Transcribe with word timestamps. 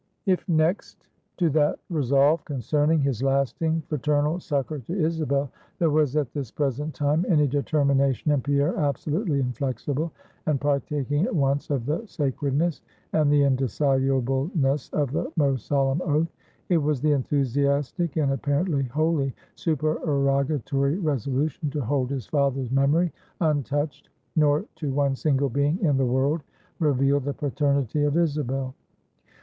If 0.25 0.49
next 0.49 1.05
to 1.37 1.51
that 1.51 1.77
resolve 1.91 2.43
concerning 2.43 3.01
his 3.01 3.21
lasting 3.21 3.83
fraternal 3.87 4.39
succor 4.39 4.79
to 4.79 4.95
Isabel, 4.99 5.51
there 5.77 5.91
was 5.91 6.17
at 6.17 6.33
this 6.33 6.49
present 6.49 6.95
time 6.95 7.23
any 7.29 7.45
determination 7.45 8.31
in 8.31 8.41
Pierre 8.41 8.75
absolutely 8.77 9.39
inflexible, 9.39 10.11
and 10.47 10.59
partaking 10.59 11.27
at 11.27 11.35
once 11.35 11.69
of 11.69 11.85
the 11.85 12.03
sacredness 12.07 12.81
and 13.13 13.31
the 13.31 13.43
indissolubleness 13.43 14.89
of 14.89 15.11
the 15.11 15.31
most 15.37 15.67
solemn 15.67 16.01
oath, 16.03 16.33
it 16.67 16.77
was 16.77 16.99
the 16.99 17.11
enthusiastic, 17.11 18.17
and 18.17 18.31
apparently 18.31 18.81
wholly 18.85 19.35
supererogatory 19.53 20.97
resolution 20.97 21.69
to 21.69 21.79
hold 21.85 22.09
his 22.09 22.25
father's 22.25 22.71
memory 22.71 23.13
untouched; 23.39 24.09
nor 24.35 24.65
to 24.77 24.91
one 24.91 25.15
single 25.15 25.47
being 25.49 25.77
in 25.79 25.95
the 25.97 26.07
world 26.07 26.41
reveal 26.79 27.19
the 27.19 27.35
paternity 27.35 28.01
of 28.03 28.17
Isabel. 28.17 28.73